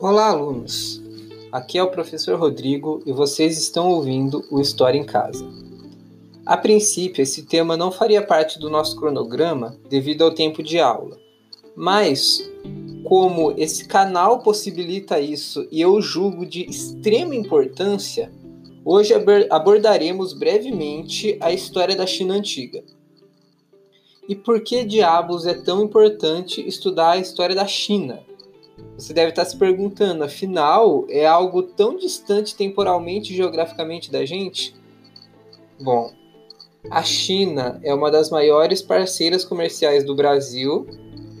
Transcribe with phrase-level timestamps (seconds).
[0.00, 1.02] Olá, alunos!
[1.50, 5.44] Aqui é o professor Rodrigo e vocês estão ouvindo o História em Casa.
[6.46, 11.18] A princípio, esse tema não faria parte do nosso cronograma devido ao tempo de aula,
[11.74, 12.48] mas
[13.02, 18.30] como esse canal possibilita isso e eu julgo de extrema importância,
[18.84, 19.12] hoje
[19.50, 22.84] abordaremos brevemente a história da China antiga.
[24.28, 28.27] E por que diabos é tão importante estudar a história da China?
[28.96, 34.74] Você deve estar se perguntando, afinal, é algo tão distante temporalmente e geograficamente da gente?
[35.80, 36.12] Bom,
[36.90, 40.86] a China é uma das maiores parceiras comerciais do Brasil,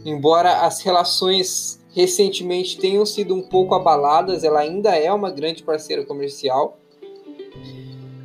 [0.04, 6.04] embora as relações recentemente tenham sido um pouco abaladas, ela ainda é uma grande parceira
[6.04, 6.78] comercial.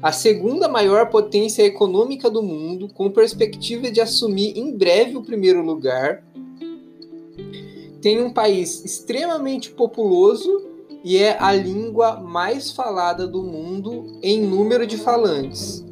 [0.02, 5.64] A segunda maior potência econômica do mundo, com perspectiva de assumir em breve o primeiro
[5.64, 6.24] lugar,
[8.04, 10.62] tem um país extremamente populoso
[11.06, 15.86] e é a língua mais falada do mundo em número de falantes.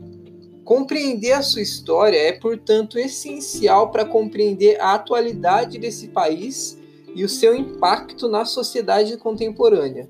[0.65, 6.77] Compreender a sua história é, portanto, essencial para compreender a atualidade desse país
[7.15, 10.09] e o seu impacto na sociedade contemporânea.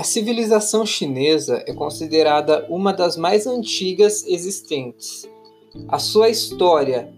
[0.00, 5.28] A civilização chinesa é considerada uma das mais antigas existentes.
[5.88, 7.12] A sua história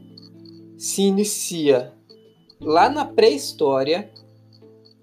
[0.76, 1.92] se inicia
[2.60, 4.10] lá na pré-história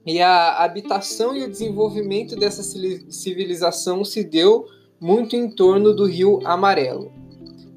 [0.05, 4.65] e a habitação e o desenvolvimento dessa civilização se deu
[4.99, 7.13] muito em torno do Rio Amarelo.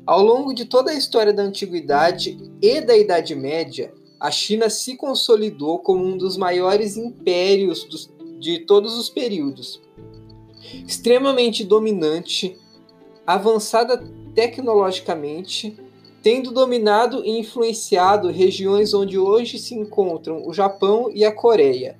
[0.05, 4.97] Ao longo de toda a história da antiguidade e da Idade Média, a China se
[4.97, 8.12] consolidou como um dos maiores impérios dos,
[8.43, 9.81] de todos os períodos.
[10.85, 12.59] Extremamente dominante,
[13.25, 14.03] avançada
[14.35, 15.77] tecnologicamente,
[16.23, 21.97] tendo dominado e influenciado regiões onde hoje se encontram o Japão e a Coreia.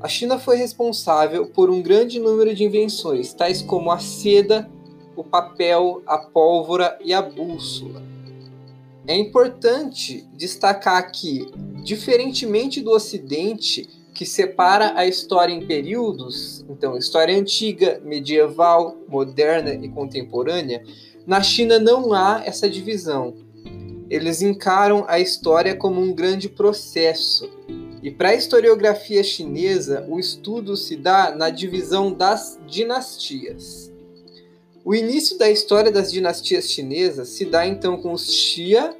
[0.00, 4.70] A China foi responsável por um grande número de invenções, tais como a seda,
[5.16, 8.02] o papel, a pólvora e a bússola.
[9.06, 11.50] É importante destacar que,
[11.82, 13.88] diferentemente do Ocidente,
[14.20, 20.84] que separa a história em períodos, então história antiga, medieval, moderna e contemporânea,
[21.26, 23.34] na China não há essa divisão.
[24.10, 27.48] Eles encaram a história como um grande processo.
[28.02, 33.90] E para a historiografia chinesa, o estudo se dá na divisão das dinastias.
[34.84, 38.94] O início da história das dinastias chinesas se dá então com os Xia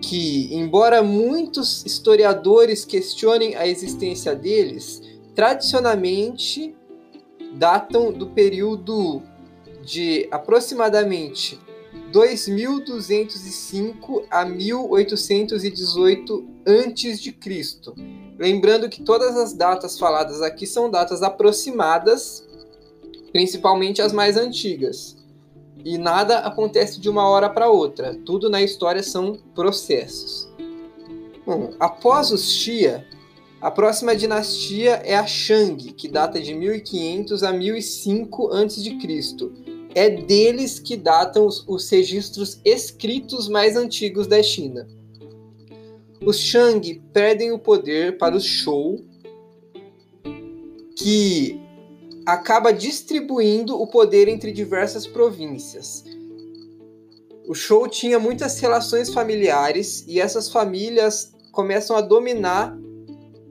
[0.00, 5.02] que, embora muitos historiadores questionem a existência deles,
[5.34, 6.74] tradicionalmente
[7.54, 9.22] datam do período
[9.84, 11.58] de aproximadamente
[12.12, 17.34] 2205 a 1818 a.C.
[18.38, 22.46] Lembrando que todas as datas faladas aqui são datas aproximadas,
[23.32, 25.16] principalmente as mais antigas.
[25.84, 28.14] E nada acontece de uma hora para outra.
[28.24, 30.48] Tudo na história são processos.
[31.46, 33.06] Bom, após os Xia,
[33.60, 38.98] a próxima dinastia é a Shang, que data de 1500 a 1005 a.C.
[39.94, 44.88] É deles que datam os, os registros escritos mais antigos da China.
[46.24, 49.04] Os Shang perdem o poder para os Shou,
[50.96, 51.63] que
[52.26, 56.04] acaba distribuindo o poder entre diversas províncias.
[57.46, 62.76] O show tinha muitas relações familiares e essas famílias começam a dominar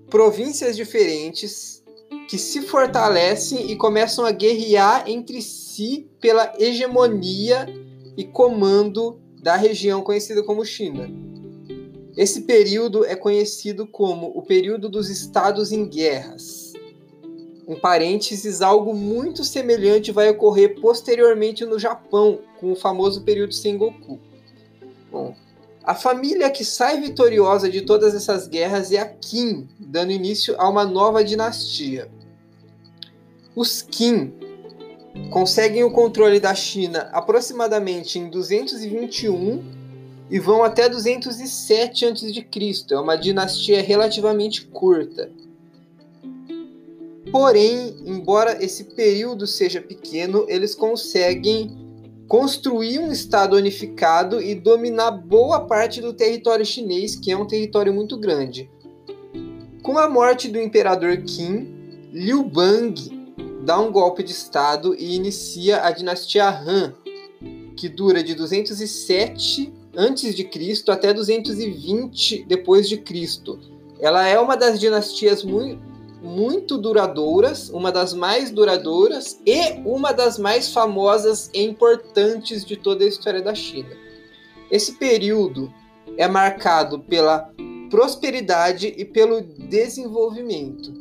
[0.09, 1.83] províncias diferentes
[2.27, 7.67] que se fortalecem e começam a guerrear entre si pela hegemonia
[8.17, 11.07] e comando da região conhecida como China.
[12.17, 16.62] Esse período é conhecido como o período dos estados em guerras
[17.67, 24.19] um parênteses, algo muito semelhante vai ocorrer posteriormente no Japão, com o famoso período Sengoku.
[25.11, 25.35] Bom,
[25.83, 30.67] a família que sai vitoriosa de todas essas guerras é a Qin, dando início a
[30.69, 32.09] uma nova dinastia.
[33.55, 34.33] Os Qin
[35.29, 39.63] conseguem o controle da China aproximadamente em 221
[40.29, 42.85] e vão até 207 a.C.
[42.91, 45.31] É uma dinastia relativamente curta.
[47.33, 51.75] Porém, embora esse período seja pequeno, eles conseguem
[52.27, 57.91] construir um estado unificado e dominar boa parte do território chinês, que é um território
[57.91, 58.69] muito grande.
[59.81, 61.73] Com a morte do imperador Qin,
[62.11, 62.93] Liu Bang
[63.65, 66.93] dá um golpe de Estado e inicia a dinastia Han,
[67.75, 73.59] que dura de 207 antes de Cristo até 220 depois de Cristo.
[73.99, 75.92] Ela é uma das dinastias muito,
[76.23, 83.03] muito duradouras, uma das mais duradouras e uma das mais famosas e importantes de toda
[83.03, 83.89] a história da China.
[84.71, 85.71] Esse período
[86.17, 87.51] é marcado pela
[87.89, 90.91] prosperidade e pelo desenvolvimento.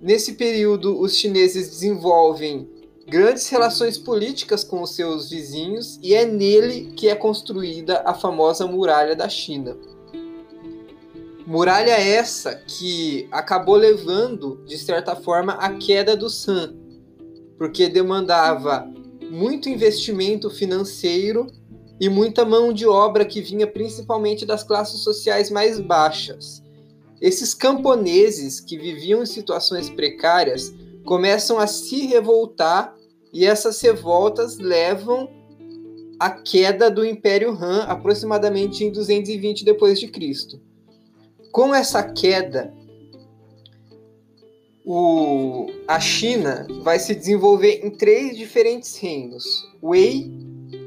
[0.00, 2.68] Nesse período, os chineses desenvolvem
[3.06, 8.66] grandes relações políticas com os seus vizinhos e é nele que é construída a famosa
[8.66, 9.76] Muralha da China.
[11.46, 16.74] Muralha essa que acabou levando, de certa forma, a queda do Han,
[17.56, 18.84] porque demandava
[19.30, 21.46] muito investimento financeiro
[22.00, 26.64] e muita mão de obra que vinha principalmente das classes sociais mais baixas.
[27.20, 32.92] Esses camponeses que viviam em situações precárias começam a se revoltar
[33.32, 35.30] e essas revoltas levam
[36.18, 40.60] à queda do Império Han aproximadamente em 220 depois de Cristo.
[41.56, 42.70] Com essa queda,
[44.84, 50.30] o, a China vai se desenvolver em três diferentes reinos: Wei,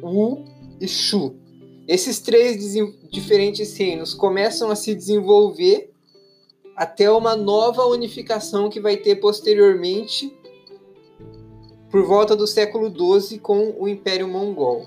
[0.04, 0.46] Wu
[0.80, 1.36] e Shu.
[1.88, 2.76] Esses três
[3.10, 5.90] diferentes reinos começam a se desenvolver
[6.76, 10.32] até uma nova unificação que vai ter posteriormente
[11.90, 14.86] por volta do século XII com o Império Mongol.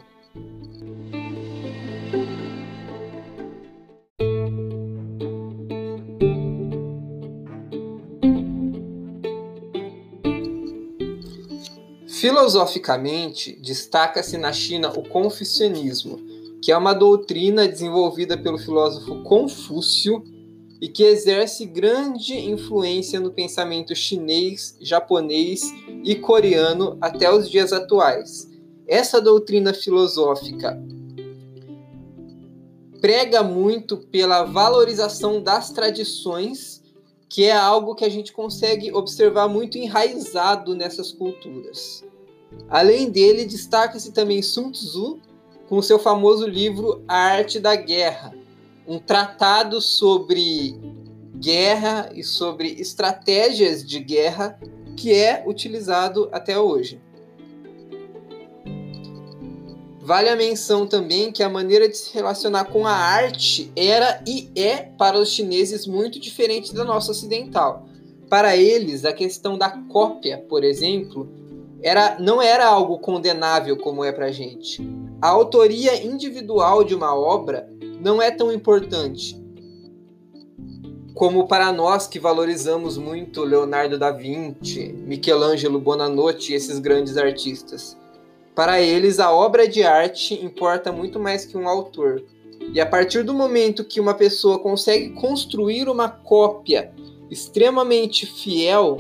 [12.23, 16.21] Filosoficamente, destaca-se na China o confucionismo,
[16.63, 20.23] que é uma doutrina desenvolvida pelo filósofo Confúcio
[20.81, 25.75] e que exerce grande influência no pensamento chinês, japonês
[26.05, 28.49] e coreano até os dias atuais.
[28.87, 30.81] Essa doutrina filosófica
[33.01, 36.85] prega muito pela valorização das tradições,
[37.29, 42.12] que é algo que a gente consegue observar muito enraizado nessas culturas.
[42.69, 45.21] Além dele, destaca-se também Sun Tzu
[45.69, 48.35] com seu famoso livro A Arte da Guerra,
[48.87, 50.79] um tratado sobre
[51.37, 54.59] guerra e sobre estratégias de guerra
[54.97, 57.01] que é utilizado até hoje.
[60.01, 64.51] Vale a menção também que a maneira de se relacionar com a arte era e
[64.57, 67.87] é para os chineses muito diferente da nossa ocidental.
[68.29, 71.42] Para eles, a questão da cópia, por exemplo,
[71.83, 74.81] era, não era algo condenável como é para gente.
[75.21, 77.69] A autoria individual de uma obra
[78.01, 79.41] não é tão importante
[81.15, 87.97] como para nós que valorizamos muito Leonardo da Vinci, Michelangelo Buonarroti e esses grandes artistas.
[88.55, 92.23] Para eles, a obra de arte importa muito mais que um autor.
[92.73, 96.93] E a partir do momento que uma pessoa consegue construir uma cópia
[97.31, 98.99] extremamente fiel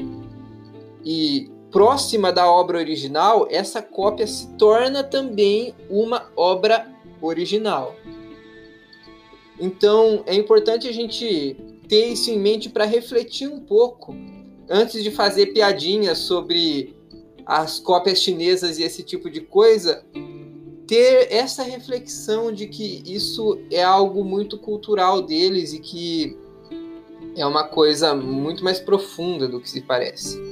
[1.04, 6.87] e próxima da obra original, essa cópia se torna também uma obra
[7.21, 7.97] original.
[9.59, 11.57] Então é importante a gente
[11.88, 14.14] ter isso em mente para refletir um pouco
[14.69, 16.95] antes de fazer piadinhas sobre
[17.45, 20.05] as cópias chinesas e esse tipo de coisa,
[20.87, 26.37] ter essa reflexão de que isso é algo muito cultural deles e que
[27.37, 30.51] é uma coisa muito mais profunda do que se parece.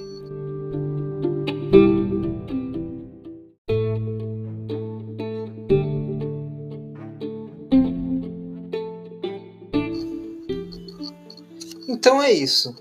[12.31, 12.75] É isso.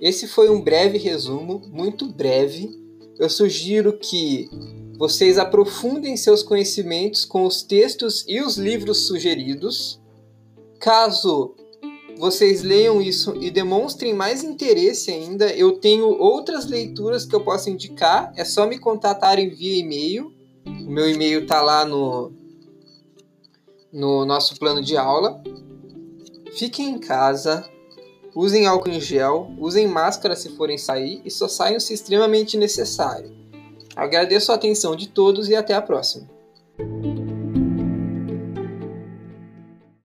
[0.00, 2.70] Esse foi um breve resumo, muito breve.
[3.18, 4.48] Eu sugiro que
[4.96, 10.00] vocês aprofundem seus conhecimentos com os textos e os livros sugeridos.
[10.78, 11.54] Caso
[12.18, 17.70] vocês leiam isso e demonstrem mais interesse ainda, eu tenho outras leituras que eu posso
[17.70, 18.32] indicar.
[18.36, 20.32] É só me contatarem via e-mail.
[20.64, 22.32] O meu e-mail está lá no,
[23.92, 25.42] no nosso plano de aula.
[26.54, 27.68] Fiquem em casa,
[28.34, 33.30] Usem álcool em gel, usem máscara se forem sair e só saiam se extremamente necessário.
[33.94, 36.28] Agradeço a atenção de todos e até a próxima.